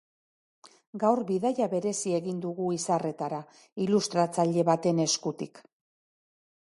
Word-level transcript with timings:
Gaur 1.03 1.19
bidaia 1.27 1.67
berezia 1.73 2.21
egin 2.21 2.39
dugu 2.45 2.71
izarretara, 2.77 3.43
ilustratzaile 3.87 4.65
baten 4.71 5.05
eskutik. 5.07 5.63